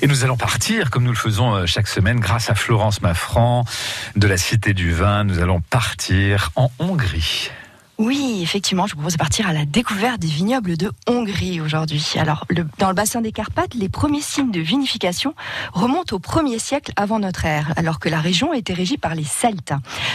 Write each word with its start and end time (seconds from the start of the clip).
Et 0.00 0.06
nous 0.06 0.24
allons 0.24 0.36
partir, 0.36 0.90
comme 0.90 1.02
nous 1.02 1.10
le 1.10 1.16
faisons 1.16 1.54
euh, 1.54 1.66
chaque 1.66 1.88
semaine, 1.88 2.20
grâce 2.20 2.50
à 2.50 2.54
Florence 2.54 3.02
Maffran 3.02 3.64
de 4.14 4.28
la 4.28 4.36
Cité 4.36 4.72
du 4.72 4.92
Vin. 4.92 5.24
Nous 5.24 5.40
allons 5.40 5.60
partir 5.60 6.50
en 6.54 6.70
Hongrie. 6.78 7.50
Oui, 7.98 8.38
effectivement, 8.44 8.86
je 8.86 8.92
vous 8.92 8.98
propose 8.98 9.14
de 9.14 9.18
partir 9.18 9.48
à 9.48 9.52
la 9.52 9.64
découverte 9.64 10.20
des 10.20 10.28
vignobles 10.28 10.76
de 10.76 10.92
Hongrie 11.08 11.60
aujourd'hui. 11.60 12.12
Alors, 12.16 12.46
dans 12.78 12.86
le 12.86 12.94
bassin 12.94 13.20
des 13.20 13.32
Carpates, 13.32 13.74
les 13.74 13.88
premiers 13.88 14.20
signes 14.20 14.52
de 14.52 14.60
vinification 14.60 15.34
remontent 15.72 16.14
au 16.14 16.20
1er 16.20 16.60
siècle 16.60 16.92
avant 16.94 17.18
notre 17.18 17.44
ère, 17.44 17.72
alors 17.74 17.98
que 17.98 18.08
la 18.08 18.20
région 18.20 18.54
était 18.54 18.72
régie 18.72 18.98
par 18.98 19.16
les 19.16 19.24
Celtes. 19.24 19.72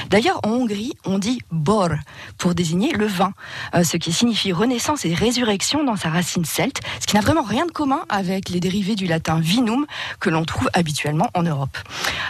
D'ailleurs, 0.10 0.40
en 0.44 0.52
Hongrie, 0.52 0.94
on 1.04 1.20
dit 1.20 1.42
bor 1.52 1.90
pour 2.38 2.56
désigner 2.56 2.94
le 2.94 3.06
vin, 3.06 3.34
euh, 3.76 3.84
ce 3.84 3.98
qui 3.98 4.14
signifie 4.14 4.54
renaissance 4.54 5.04
et 5.04 5.14
résurrection 5.14 5.84
dans 5.84 5.98
sa 5.98 6.10
racine 6.10 6.46
celte, 6.46 6.80
ce 7.02 7.06
qui 7.06 7.18
n'a 7.18 7.22
vraiment 7.22 7.44
rien 7.44 7.66
de 7.66 7.72
commun 7.72 8.06
avec 8.08 8.48
les 8.48 8.62
dérivés 8.62 8.96
du 8.96 9.08
latin 9.08 9.42
vinum 9.42 9.86
que 10.22 10.30
l'on 10.30 10.46
trouve 10.46 10.70
habituellement 10.72 11.30
en 11.34 11.44
Europe. 11.44 11.78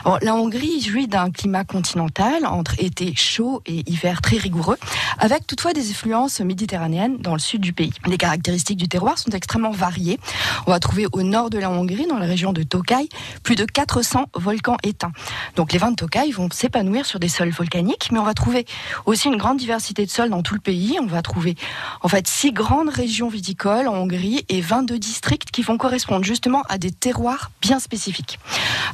Alors, 0.03 0.17
la 0.23 0.33
Hongrie 0.33 0.81
jouit 0.81 1.07
d'un 1.07 1.29
climat 1.29 1.63
continental 1.63 2.47
entre 2.47 2.73
été 2.79 3.13
chaud 3.15 3.61
et 3.67 3.87
hiver 3.87 4.19
très 4.23 4.37
rigoureux, 4.37 4.79
avec 5.19 5.42
toutefois 5.47 5.73
des 5.73 5.89
influences 5.89 6.39
méditerranéennes 6.39 7.17
dans 7.17 7.33
le 7.33 7.39
sud 7.39 7.61
du 7.61 7.73
pays. 7.73 7.93
Les 8.05 8.17
caractéristiques 8.17 8.77
du 8.77 8.87
terroir 8.87 9.17
sont 9.17 9.31
extrêmement 9.31 9.71
variées. 9.71 10.19
On 10.67 10.71
va 10.71 10.79
trouver 10.79 11.07
au 11.11 11.23
nord 11.23 11.49
de 11.49 11.57
la 11.57 11.69
Hongrie, 11.69 12.07
dans 12.07 12.17
la 12.17 12.25
région 12.25 12.53
de 12.53 12.63
Tokaj, 12.63 13.05
plus 13.43 13.55
de 13.55 13.65
400 13.65 14.25
volcans 14.35 14.77
éteints. 14.83 15.11
Donc 15.55 15.73
les 15.73 15.79
vins 15.79 15.91
de 15.91 15.95
Tokaj 15.95 16.29
vont 16.31 16.49
s'épanouir 16.51 17.05
sur 17.05 17.19
des 17.19 17.29
sols 17.29 17.49
volcaniques, 17.49 18.09
mais 18.11 18.19
on 18.19 18.23
va 18.23 18.33
trouver 18.33 18.65
aussi 19.05 19.27
une 19.27 19.37
grande 19.37 19.57
diversité 19.57 20.05
de 20.05 20.11
sols 20.11 20.29
dans 20.29 20.41
tout 20.41 20.53
le 20.53 20.59
pays. 20.59 20.97
On 21.01 21.05
va 21.05 21.21
trouver 21.21 21.55
en 22.01 22.07
fait 22.07 22.27
six 22.27 22.51
grandes 22.51 22.89
régions 22.89 23.29
viticoles 23.29 23.87
en 23.87 23.95
Hongrie 23.95 24.45
et 24.49 24.61
22 24.61 24.99
districts 24.99 25.51
qui 25.51 25.61
vont 25.61 25.77
correspondre 25.77 26.23
justement 26.23 26.63
à 26.69 26.77
des 26.77 26.91
terroirs 26.91 27.51
bien 27.61 27.79
spécifiques. 27.79 28.39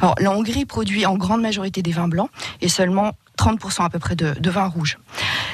Alors 0.02 0.16
la 0.20 0.32
Hongrie 0.32 0.66
produit 0.66 1.06
en 1.06 1.18
grande 1.18 1.42
majorité 1.42 1.82
des 1.82 1.92
vins 1.92 2.08
blancs 2.08 2.30
et 2.62 2.70
seulement 2.70 3.14
30% 3.40 3.86
à 3.86 3.90
peu 3.90 4.00
près 4.00 4.16
de, 4.16 4.34
de 4.38 4.50
vins 4.50 4.68
rouges. 4.68 4.98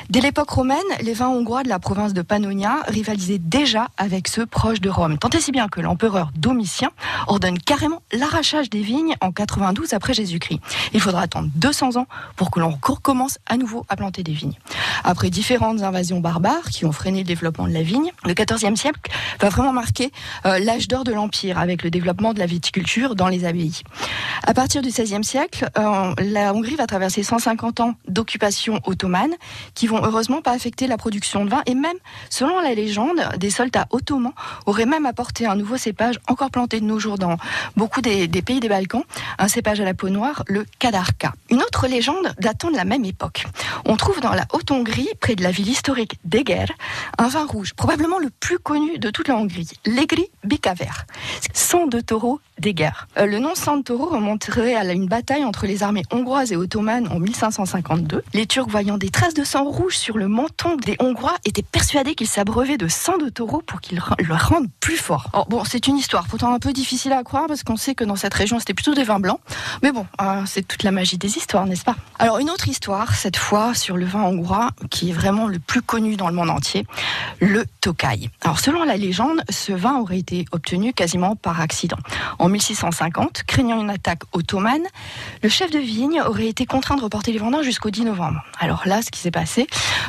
Dès 0.10 0.22
l'époque 0.22 0.50
romaine, 0.50 0.78
les 1.02 1.14
vins 1.14 1.30
hongrois 1.30 1.64
de 1.64 1.70
la 1.70 1.80
province 1.80 2.14
de 2.14 2.22
Pannonia 2.22 2.78
rivalisaient 2.88 3.40
déjà 3.40 3.88
avec 3.98 4.28
ceux 4.28 4.46
proches 4.46 4.82
de 4.82 4.90
Rome. 4.90 5.18
Tant 5.18 5.30
et 5.30 5.40
si 5.40 5.52
bien 5.52 5.68
que 5.68 5.82
l'empereur 5.82 6.32
Domitien 6.36 6.90
ordonne 7.28 7.60
carrément 7.60 8.02
l'arrachage 8.12 8.70
des 8.70 8.82
vignes 8.82 9.16
en 9.22 9.32
92 9.32 9.94
après 9.94 10.14
Jésus-Christ. 10.14 10.60
Il 10.94 11.02
faudra 11.02 11.22
attendre 11.22 11.50
200 11.56 11.98
ans 11.98 12.08
pour 12.36 12.52
que 12.52 12.60
l'on 12.60 12.78
recommence 12.82 13.38
à 13.48 13.58
nouveau 13.58 13.86
à 13.90 13.96
planter 13.96 14.24
des 14.24 14.34
vignes. 14.34 14.58
Après 15.04 15.30
différentes 15.30 15.82
invasions 15.82 16.20
barbares 16.20 16.70
qui 16.72 16.86
ont 16.86 16.92
freiné 16.92 17.20
le 17.20 17.26
développement 17.26 17.68
de 17.68 17.74
la 17.74 17.84
vigne, 17.84 18.12
le 18.26 18.34
XIVe 18.34 18.76
siècle 18.76 19.12
va 19.40 19.50
vraiment 19.50 19.74
marquer 19.74 20.12
euh, 20.46 20.60
l'âge 20.60 20.88
d'or 20.88 21.04
de 21.04 21.14
l'Empire 21.14 21.60
avec 21.60 21.84
le 21.84 21.90
développement 21.90 22.34
de 22.34 22.40
la 22.40 22.46
viticulture 22.46 23.16
dans 23.16 23.28
les 23.28 23.46
abbayes. 23.46 23.82
À 24.44 24.54
partir 24.54 24.82
du 24.82 24.90
XVIe 24.90 25.24
siècle, 25.24 25.70
euh, 25.78 26.14
la 26.20 26.54
Hongrie 26.54 26.76
va 26.76 26.88
traverser 26.88 27.24
150 27.24 27.75
d'occupation 28.08 28.80
ottomane 28.86 29.34
qui 29.74 29.88
vont 29.88 30.04
heureusement 30.04 30.42
pas 30.42 30.52
affecter 30.52 30.88
la 30.88 30.98
production 30.98 31.46
de 31.46 31.50
vin 31.50 31.62
et 31.66 31.76
même, 31.76 31.98
selon 32.30 32.60
la 32.60 32.74
légende, 32.74 33.20
des 33.38 33.50
soldats 33.50 33.88
ottomans 33.92 34.34
auraient 34.66 34.86
même 34.86 35.06
apporté 35.06 35.46
un 35.46 35.56
nouveau 35.56 35.78
cépage 35.78 36.20
encore 36.28 36.52
planté 36.52 36.80
de 36.80 36.86
nos 36.86 37.00
jours 37.00 37.18
dans 37.18 37.38
beaucoup 37.76 38.02
des, 38.02 38.28
pays 38.28 38.60
des 38.60 38.70
Balkans, 38.70 39.04
un 39.38 39.48
cépage 39.48 39.80
à 39.80 39.86
la 39.86 39.94
peau 39.94 40.10
noire, 40.10 40.44
le 40.48 40.66
Kadarka. 40.80 41.34
Une 41.50 41.62
autre 41.62 41.88
légende 41.88 42.34
datant 42.40 42.72
de 42.72 42.76
la 42.76 42.86
même 42.86 43.06
époque. 43.06 43.46
On 43.86 43.96
trouve 43.96 44.20
dans 44.22 44.34
la 44.34 44.46
Haute-Hongrie, 44.54 45.10
près 45.20 45.36
de 45.36 45.44
la 45.44 45.52
ville 45.52 45.70
historique 45.70 46.18
d'Eger, 46.24 46.66
un 47.18 47.28
vin 47.28 47.46
rouge, 47.46 47.74
probablement 47.74 48.20
le 48.20 48.30
plus 48.30 48.60
connu 48.60 48.98
de 48.98 49.10
toute 49.10 49.28
la 49.28 49.36
Hongrie, 49.36 49.70
l'Egri 49.86 50.28
Bikaver. 50.44 51.06
Sang 51.54 51.88
de 51.88 52.00
taureau 52.00 52.40
d'Eger. 52.60 53.08
Euh, 53.18 53.26
le 53.26 53.40
nom 53.40 53.56
sang 53.56 53.78
de 53.78 53.84
taureau 53.84 54.08
remonterait 54.08 54.76
à 54.76 54.84
une 54.94 55.08
bataille 55.08 55.44
entre 55.44 55.66
les 55.66 55.84
armées 55.84 56.04
hongroises 56.12 56.52
et 56.52 56.56
ottomanes 56.56 57.08
en 57.08 57.20
1552. 57.66 58.24
Les 58.34 58.46
Turcs, 58.46 58.68
voyant 58.70 58.98
des 58.98 59.10
traces 59.10 59.34
de 59.34 59.44
sang 59.44 59.64
rouge 59.64 59.98
sur 59.98 60.18
le 60.18 60.28
menton 60.28 60.78
des 60.78 60.96
Hongrois, 61.00 61.36
étaient 61.46 61.64
persuadés 61.64 62.16
qu'ils 62.16 62.28
s'abreuvaient 62.28 62.78
de 62.78 62.88
sang 62.88 63.18
de 63.18 63.30
taureau 63.30 63.62
pour 63.66 63.82
qu'ils 63.82 64.02
le 64.20 64.36
rendent 64.36 64.70
plus 64.80 64.98
fort. 64.98 65.30
Oh, 65.34 65.44
bon, 65.50 65.64
c'est 65.64 65.88
une 65.88 65.98
histoire 65.98 66.28
pourtant 66.28 66.54
un 66.54 66.60
peu 66.60 66.74
difficile 66.74 67.14
à 67.14 67.24
croire 67.24 67.46
parce 67.48 67.64
qu'on 67.64 67.78
sait 67.78 67.96
que 67.96 68.04
dans 68.04 68.16
cette 68.16 68.34
région 68.34 68.60
c'était 68.60 68.74
plutôt 68.74 68.94
des 68.94 69.04
vins 69.04 69.20
blancs. 69.20 69.40
Mais 69.84 69.92
bon, 69.92 70.06
euh, 70.22 70.44
c'est 70.46 70.68
toute 70.68 70.84
la 70.84 70.92
magie 70.92 71.18
des 71.18 71.38
histoires, 71.38 71.66
n'est-ce 71.66 71.84
pas? 71.84 71.96
Alors 72.20 72.38
une 72.38 72.50
autre 72.50 72.68
histoire, 72.68 73.16
cette 73.16 73.38
fois 73.38 73.74
sur 73.74 73.98
le 73.98 74.06
vin 74.06 74.22
hongrois, 74.22 74.70
qui 74.90 75.10
est 75.10 75.14
vraiment 75.14 75.48
le 75.48 75.60
plus 75.60 75.82
connu 75.82 76.16
dans 76.16 76.30
le 76.30 76.36
monde 76.36 76.50
entier, 76.50 76.86
le 77.40 77.66
Tokaj. 77.82 78.30
Alors 78.42 78.60
selon 78.60 78.84
la 78.84 78.98
légende, 78.98 79.42
ce 79.50 79.72
vin 79.72 79.98
aurait 79.98 80.20
été 80.20 80.46
obtenu 80.52 80.94
quasiment 80.94 81.36
par 81.36 81.62
accident. 81.62 81.98
En 82.40 82.50
1650, 82.50 83.44
craignant 83.44 83.82
une 83.82 83.90
attaque 83.90 84.22
ottomane, 84.34 84.84
le 85.42 85.50
chef 85.50 85.72
de 85.72 85.80
vigne 85.80 86.22
aurait 86.22 86.48
été 86.48 86.66
contraint 86.66 86.96
de 86.96 87.02
reporter 87.02 87.32
les 87.32 87.40
jusqu'au 87.64 87.90
10 87.90 88.06
novembre. 88.06 88.44
Alors 88.60 88.84
là, 88.86 89.02
ce 89.02 89.12
qui 89.12 89.20
s'est 89.20 89.32
passé, 89.32 89.68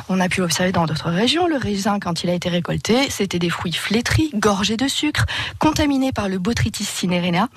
on 0.09 0.19
a 0.19 0.29
pu 0.29 0.41
l'observer 0.41 0.71
dans 0.71 0.85
d'autres 0.85 1.09
régions. 1.09 1.47
Le 1.47 1.57
raisin, 1.57 1.99
quand 1.99 2.23
il 2.23 2.29
a 2.29 2.33
été 2.33 2.49
récolté, 2.49 3.09
c'était 3.09 3.39
des 3.39 3.49
fruits 3.49 3.73
flétris, 3.73 4.31
gorgés 4.35 4.77
de 4.77 4.87
sucre, 4.87 5.25
contaminés 5.59 6.11
par 6.11 6.29
le 6.29 6.39
Botrytis 6.39 6.83
cinerina, 6.83 7.49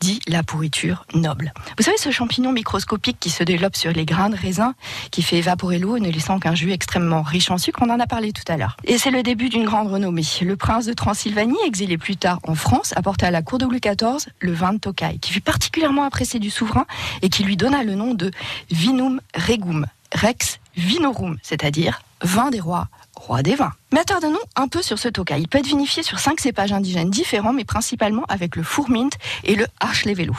dit 0.00 0.20
la 0.26 0.42
pourriture 0.42 1.04
noble. 1.14 1.52
Vous 1.76 1.84
savez, 1.84 1.96
ce 1.98 2.10
champignon 2.10 2.52
microscopique 2.52 3.18
qui 3.20 3.30
se 3.30 3.44
développe 3.44 3.76
sur 3.76 3.92
les 3.92 4.04
grains 4.04 4.30
de 4.30 4.36
raisin, 4.36 4.74
qui 5.10 5.22
fait 5.22 5.38
évaporer 5.38 5.78
l'eau, 5.78 5.98
ne 5.98 6.10
laissant 6.10 6.38
qu'un 6.38 6.54
jus 6.54 6.72
extrêmement 6.72 7.22
riche 7.22 7.50
en 7.50 7.58
sucre, 7.58 7.80
on 7.82 7.90
en 7.90 8.00
a 8.00 8.06
parlé 8.06 8.32
tout 8.32 8.50
à 8.50 8.56
l'heure. 8.56 8.76
Et 8.84 8.98
c'est 8.98 9.10
le 9.10 9.22
début 9.22 9.48
d'une 9.48 9.64
grande 9.64 9.90
renommée. 9.90 10.22
Le 10.42 10.56
prince 10.56 10.86
de 10.86 10.92
Transylvanie, 10.92 11.56
exilé 11.64 11.96
plus 11.96 12.16
tard 12.16 12.40
en 12.42 12.54
France, 12.54 12.92
apporta 12.96 13.28
à 13.28 13.30
la 13.30 13.42
cour 13.42 13.58
de 13.58 13.66
Louis 13.66 13.80
XIV 13.80 14.26
le 14.40 14.52
vin 14.52 14.72
de 14.72 14.78
Tokaj, 14.78 15.18
qui 15.20 15.32
fut 15.32 15.40
particulièrement 15.40 16.02
apprécié 16.02 16.40
du 16.40 16.50
souverain 16.50 16.86
et 17.22 17.28
qui 17.28 17.44
lui 17.44 17.56
donna 17.56 17.84
le 17.84 17.94
nom 17.94 18.14
de 18.14 18.30
Vinum 18.70 19.20
Regum, 19.34 19.86
Rex 20.12 20.58
Vinorum, 20.76 21.38
c'est-à-dire 21.42 22.02
vin 22.22 22.50
des 22.50 22.60
rois, 22.60 22.88
roi 23.14 23.42
des 23.42 23.54
vins. 23.54 23.72
Mais 23.92 24.00
attardons-nous 24.00 24.38
un 24.56 24.68
peu 24.68 24.82
sur 24.82 24.98
ce 24.98 25.08
Tokaj. 25.08 25.40
Il 25.40 25.48
peut 25.48 25.58
être 25.58 25.66
vinifié 25.66 26.02
sur 26.02 26.18
cinq 26.18 26.40
cépages 26.40 26.72
indigènes 26.72 27.10
différents, 27.10 27.54
mais 27.54 27.64
principalement 27.64 28.24
avec 28.28 28.54
le 28.54 28.62
fourmint 28.62 29.10
et 29.44 29.54
le 29.54 29.66
archlevelu. 29.80 30.32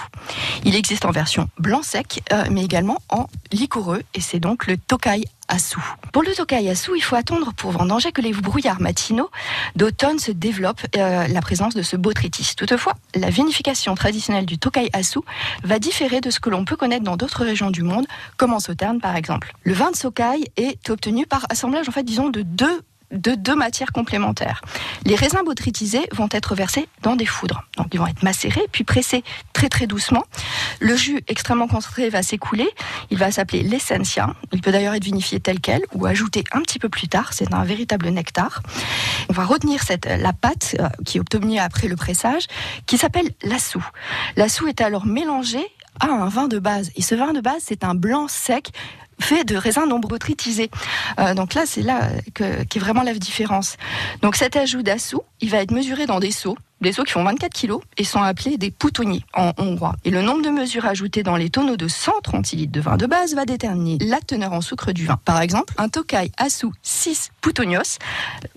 Il 0.66 0.76
existe 0.76 1.06
en 1.06 1.12
version 1.12 1.50
blanc 1.58 1.82
sec, 1.82 2.22
euh, 2.32 2.46
mais 2.52 2.64
également 2.64 3.00
en 3.10 3.28
liquoreux, 3.52 4.04
et 4.14 4.22
c'est 4.22 4.40
donc 4.40 4.68
le 4.68 4.78
Tokaj 4.78 5.22
Assou. 5.48 5.84
Pour 6.14 6.22
le 6.22 6.32
Tokaj 6.36 6.68
Assou, 6.68 6.94
il 6.94 7.02
faut 7.02 7.16
attendre 7.16 7.54
pour 7.54 7.72
vendanger 7.72 8.12
que 8.12 8.22
les 8.22 8.34
brouillards 8.34 8.80
matinaux 8.80 9.32
d'automne 9.76 10.20
se 10.20 10.32
développent 10.32 10.86
euh, 10.96 11.28
la 11.28 11.42
présence 11.42 11.74
de 11.74 11.82
ce 11.82 11.96
botrytis. 11.96 12.54
Toutefois, 12.56 12.94
la 13.16 13.32
vinification 13.32 13.96
traditionnelle 13.96 14.46
du 14.46 14.60
Tokaj 14.60 14.90
Assou 14.94 15.26
va 15.64 15.80
différer 15.80 16.22
de 16.22 16.30
ce 16.30 16.40
que 16.40 16.52
l'on 16.52 16.66
peut 16.66 16.76
connaître 16.76 17.04
dans 17.04 17.18
d'autres 17.18 17.44
régions 17.44 17.72
du 17.72 17.82
monde, 17.82 18.06
comme 18.38 18.54
en 18.54 18.60
Sauternes 18.60 19.00
par 19.00 19.16
exemple. 19.16 19.54
Le 19.64 19.74
vin 19.74 19.90
de 19.90 19.98
Tokaj 19.98 20.40
est 20.56 20.88
obtenu 20.92 21.26
par 21.26 21.48
en 21.78 21.91
fait, 21.91 22.03
disons, 22.03 22.30
de 22.30 22.41
deux 22.41 22.81
de 23.12 23.34
deux 23.34 23.56
matières 23.56 23.91
complémentaires. 23.91 24.62
Les 25.06 25.16
raisins 25.16 25.41
botrytisés 25.44 26.07
vont 26.12 26.30
être 26.31 26.56
versés 26.56 26.88
dans 27.02 27.16
des 27.16 27.25
foudres. 27.25 27.63
Donc 27.78 27.88
ils 27.94 28.00
vont 28.00 28.07
être 28.07 28.24
macérés 28.24 28.66
puis 28.72 28.84
pressés 28.84 29.24
très 29.53 29.69
très 29.69 29.88
doucement. 29.88 30.24
Le 30.80 30.96
jus 30.96 31.22
extrêmement 31.28 31.68
concentré 31.68 32.09
va 32.09 32.22
s'écouler. 32.22 32.69
Il 33.09 33.18
va 33.18 33.31
s'appeler 33.31 33.63
l'essentia. 33.63 34.35
Il 34.52 34.62
peut 34.62 34.72
d'ailleurs 34.72 34.94
être 34.94 35.03
vinifié 35.03 35.40
tel 35.40 35.59
quel 35.59 35.81
ou 35.94 36.06
ajouté 36.06 36.44
un 36.52 36.62
petit 36.62 36.80
peu 36.80 36.90
plus 36.90 37.07
tard. 37.07 37.34
C'est 37.34 37.53
un 37.53 37.63
véritable 37.63 38.09
nectar. 38.09 38.62
On 39.30 39.34
va 39.34 39.46
retenir 39.46 39.84
cette, 39.84 40.06
la 40.06 40.34
pâte 40.34 40.75
euh, 40.80 40.88
qui 41.06 41.18
est 41.18 41.22
obtenue 41.22 41.59
après 41.59 41.88
le 41.88 41.96
pressage 41.96 42.44
qui 42.86 42.97
s'appelle 42.97 43.31
l'assou. 43.44 43.84
L'assou 44.36 44.68
est 44.68 44.81
alors 44.81 45.06
mélangé 45.06 45.59
à 46.00 46.07
un 46.07 46.30
vin 46.30 46.47
de 46.47 46.59
base. 46.59 46.91
Et 46.96 47.01
ce 47.01 47.16
vin 47.16 47.34
de 47.34 47.41
base, 47.41 47.63
c'est 47.66 47.84
un 47.84 47.96
blanc 47.96 48.28
sec 48.28 48.72
fait 49.19 49.44
de 49.44 49.56
raisins 49.56 49.85
non 49.88 50.00
botrytisés. 50.00 50.69
Euh, 51.19 51.34
donc 51.34 51.53
là, 51.53 51.63
c'est 51.66 51.81
là 51.81 52.09
que, 52.34 52.63
qui 52.63 52.78
est 52.78 52.81
vraiment 52.81 53.03
la 53.03 53.13
différence. 53.13 53.78
Donc 54.22 54.35
cet 54.35 54.56
ajout 54.56 54.81
d'assou, 54.81 55.22
il 55.41 55.50
va 55.50 55.57
être 55.57 55.72
mesuré 55.72 56.06
dans 56.06 56.19
des 56.19 56.31
seaux, 56.31 56.57
des 56.81 56.94
seaux 56.94 57.03
qui 57.03 57.12
font 57.12 57.24
24 57.24 57.53
kilos 57.53 57.81
et 57.97 58.03
sont 58.03 58.22
appelés 58.22 58.57
des 58.57 58.72
poutonniers 58.72 59.24
en 59.34 59.53
hongrois. 59.57 59.96
Et 60.06 60.12
le 60.12 60.22
nombre 60.22 60.41
de 60.41 60.50
mesures 60.50 60.86
ajoutées 60.86 61.24
dans 61.24 61.36
les 61.36 61.50
tonneaux 61.50 61.77
de 61.77 61.88
130 61.88 62.51
litres 62.51 62.71
de 62.71 62.81
vin 62.81 62.98
de 62.98 63.06
base 63.06 63.36
va 63.36 63.45
déterminer 63.45 63.98
la 64.01 64.19
teneur 64.21 64.54
en 64.54 64.62
sucre 64.62 64.92
du 64.92 65.06
vin. 65.06 65.19
Par 65.25 65.42
exemple, 65.42 65.74
un 65.77 65.89
Tokai 65.89 66.31
Assou 66.38 66.74
6 66.83 67.31
Poutonios 67.42 67.98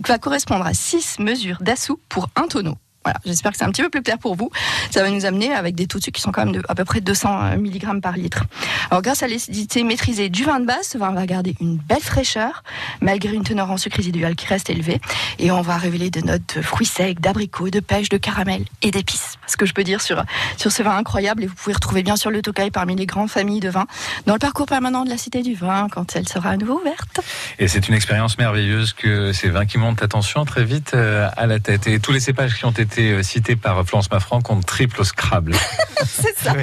va 0.07 0.19
correspondre 0.19 0.67
à 0.67 0.75
6 0.75 1.19
mesures 1.19 1.59
d'assou 1.61 1.99
pour 2.09 2.29
un 2.37 2.47
tonneau. 2.49 2.77
Voilà, 3.05 3.19
j'espère 3.25 3.53
que 3.53 3.59
c'est 3.59 3.65
un 3.65 3.71
petit 3.71 3.83
peu 3.83 3.91
plus 3.91 4.03
clair 4.03 4.19
pour 4.19 4.35
vous. 4.37 4.51
Ça 4.91 5.03
va 5.03 5.11
nous 5.11 5.25
amener 5.27 5.53
avec 5.53 5.75
des 5.75 5.87
taux 5.87 5.99
de 5.99 6.05
sucre 6.05 6.17
qui 6.17 6.23
sont 6.23 6.33
quand 6.33 6.47
même 6.47 6.63
à 6.69 6.75
peu 6.75 6.85
près 6.85 7.01
200 7.01 7.57
mg 7.57 8.01
par 8.01 8.17
litre. 8.17 8.45
Alors 8.91 9.03
grâce 9.03 9.23
à 9.23 9.29
l'acidité 9.29 9.83
maîtrisée 9.83 10.29
du 10.29 10.45
vin 10.45 10.61
de 10.61 10.67
base, 10.67 10.89
ce 10.89 10.99
vin 10.99 11.11
va 11.13 11.27
garder 11.27 11.55
une 11.61 11.77
belle 11.77 12.03
fraîcheur 12.03 12.63
malgré 13.01 13.35
une 13.35 13.45
teneur 13.45 13.71
en 13.71 13.77
sucre 13.77 13.97
résiduel 13.97 14.37
qui 14.37 14.47
reste 14.47 14.71
élevée 14.71 15.01
et 15.39 15.51
on 15.51 15.63
va 15.63 15.77
révéler 15.77 16.11
des 16.11 16.23
notes 16.23 16.57
de 16.57 16.63
fruits 16.63 16.87
secs, 16.87 17.21
d'abricots, 17.21 17.71
de 17.71 17.81
pêche, 17.81 18.09
de 18.09 18.19
caramel 18.19 18.65
et 18.83 18.91
d'épices. 18.91 19.39
Ce 19.47 19.57
que 19.57 19.67
je 19.67 19.73
peux 19.73 19.85
dire 19.85 20.01
sur 20.01 20.25
sur 20.57 20.71
ce 20.71 20.83
vin 20.83 20.97
incroyable 20.97 21.45
et 21.45 21.47
vous 21.47 21.55
pouvez 21.55 21.75
retrouver 21.75 22.03
bien 22.03 22.17
sûr 22.17 22.31
le 22.31 22.43
Tokai 22.43 22.71
parmi 22.71 22.95
les 22.95 23.07
grandes 23.07 23.31
familles 23.31 23.61
de 23.61 23.69
vins 23.69 23.87
dans 24.27 24.35
le 24.35 24.39
parcours 24.39 24.67
permanent 24.67 25.05
de 25.05 25.11
la 25.11 25.19
Cité 25.19 25.43
du 25.43 25.55
Vin 25.55 25.89
quand 25.91 26.15
elle 26.17 26.29
sera 26.29 26.51
à 26.51 26.57
nouveau 26.57 26.81
ouverte. 26.81 27.21
Et 27.59 27.69
c'est 27.69 27.89
une 27.89 27.95
expérience 27.95 28.39
merveilleuse 28.39 28.93
que 28.93 29.33
ces 29.33 29.49
vins 29.49 29.67
qui 29.67 29.79
montent 29.79 30.03
attention 30.03 30.45
très 30.45 30.65
vite 30.65 30.93
euh, 30.95 31.29
à 31.37 31.47
la 31.47 31.59
tête 31.59 31.87
et 31.87 31.99
tous 31.99 32.13
les 32.13 32.21
cépages 32.21 32.57
qui 32.57 32.65
ont 32.65 32.71
été 32.71 32.92
été 32.93 33.11
euh, 33.11 33.23
cité 33.23 33.57
par 33.57 33.85
Florence 33.87 34.11
Maffran 34.11 34.41
contre 34.41 34.67
triple 34.67 35.01
au 35.01 35.05
Scrabble. 35.05 35.55
c'est 36.05 36.37
ça. 36.37 36.55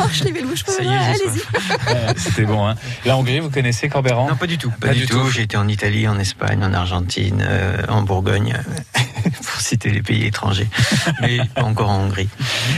oh, 0.00 0.04
je 0.10 0.24
l'ai 0.24 0.32
je 0.54 0.64
peux 0.64 0.72
Allez-y. 0.80 2.16
C'était 2.16 2.44
bon. 2.44 2.66
Hein. 2.66 2.74
La 3.04 3.16
Hongrie, 3.16 3.40
vous 3.40 3.50
connaissez 3.50 3.88
Corbéran 3.88 4.28
Non, 4.28 4.36
pas 4.36 4.46
du 4.46 4.56
tout. 4.56 4.72
Pas, 4.80 4.94
du, 4.94 5.06
tout. 5.06 5.28
J'ai 5.30 5.42
été 5.42 5.56
en 5.56 5.68
Italie, 5.68 6.08
en 6.08 6.18
Espagne, 6.18 6.64
en 6.64 6.72
Argentine, 6.72 7.44
euh, 7.46 7.82
en 7.88 8.02
Bourgogne. 8.02 8.58
pour 9.44 9.60
citer 9.60 9.90
les 9.90 10.02
pays 10.02 10.26
étrangers, 10.26 10.68
mais 11.20 11.38
pas 11.54 11.62
encore 11.62 11.90
en 11.90 12.04
Hongrie. 12.04 12.28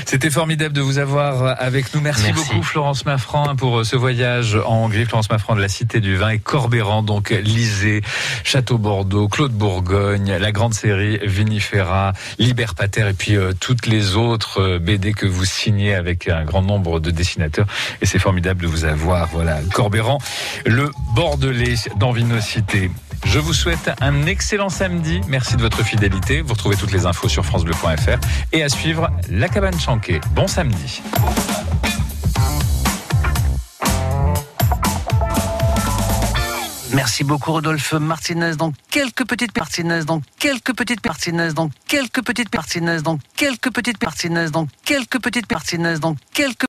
C'était 0.07 0.31
formidable 0.31 0.75
de 0.75 0.81
vous 0.81 0.99
avoir 0.99 1.61
avec 1.61 1.95
nous. 1.95 2.01
Merci, 2.01 2.33
beaucoup 2.33 2.63
Florence 2.63 3.05
Maffran 3.05 3.57
pour 3.57 3.81
euh, 3.81 3.85
ce 3.85 3.97
voyage 3.97 4.57
en 4.57 4.85
Hongrie. 4.85 5.05
Florence 5.05 5.31
Maffran 5.31 5.55
de 5.57 5.61
la 5.61 5.69
Cité 5.69 6.01
du 6.01 6.17
Vin 6.17 6.31
et 6.31 6.39
Corbéran, 6.39 7.03
donc 7.03 7.31
Lisée, 7.31 8.03
Château 8.43 8.79
Bordeaux, 8.79 9.29
Claude 9.29 9.53
Bourgogne, 9.53 10.37
la 10.39 10.53
grande 10.53 10.75
série 10.75 11.19
Vinifera, 11.23 12.13
Liber 12.39 12.67
Pater 12.77 13.09
et 13.09 13.13
puis 13.13 13.37
euh, 13.37 13.53
toutes 13.59 13.87
les 13.87 14.17
autres 14.17 14.61
euh, 14.61 14.79
BD 14.79 15.13
que 15.13 15.27
vous 15.27 15.45
signez 15.45 15.95
avec 15.95 16.29
un 16.29 16.45
grand 16.45 16.63
nombre 16.63 17.01
de 17.01 17.11
dessinateurs. 17.11 17.67
Et 18.01 18.07
c'est 18.07 18.19
formidable 18.19 18.63
de 18.63 18.67
vous 18.67 18.85
avoir. 18.85 19.29
Voilà, 19.29 19.61
Corbéran, 19.73 20.19
le 20.67 20.91
Bordelais 21.15 21.75
dans 21.97 22.13
Vinocité. 22.13 22.91
Je 23.25 23.39
vous 23.39 23.53
souhaite 23.53 23.91
un 24.01 24.27
excellent 24.27 24.69
samedi. 24.69 25.21
Merci 25.29 25.57
de 25.57 25.63
votre 25.63 25.83
fidélité. 25.83 26.41
Vous 26.41 26.55
retrouvez 26.55 26.77
toutes 26.77 26.93
les 26.93 27.07
infos 27.07 27.29
sur 27.29 27.45
francebleu.fr 27.45 28.19
et 28.53 28.63
à 28.63 28.69
suivre 28.69 29.11
La 29.31 29.49
Cabane 29.49 29.79
Chanquée. 29.79 30.21
Bon 30.35 30.47
samedi. 30.47 31.03
Merci 36.95 37.25
beaucoup 37.25 37.51
Rodolphe 37.51 37.95
Martinez. 37.95 38.55
Dans 38.55 38.73
quelques 38.89 39.27
petites 39.27 39.57
Martinez, 39.59 40.05
dans 40.05 40.23
quelques 40.39 40.77
petites 40.77 41.05
Martinez, 41.05 41.53
dans 41.53 41.69
quelques 41.89 42.23
petites 42.25 42.55
Martinez, 42.55 43.03
dans 43.03 43.19
quelques 43.37 43.73
petites 43.73 44.01
Martinez, 44.01 44.51
dans 44.51 44.69
quelques 44.85 45.21
petites 45.21 45.51
Martinez, 45.51 45.99
dans 45.99 46.15
quelques 46.33 46.63